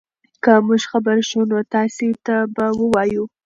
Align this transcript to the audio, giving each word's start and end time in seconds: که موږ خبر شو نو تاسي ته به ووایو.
که 0.43 0.53
موږ 0.65 0.81
خبر 0.91 1.17
شو 1.29 1.41
نو 1.51 1.57
تاسي 1.73 2.09
ته 2.25 2.35
به 2.55 2.65
ووایو. 2.79 3.23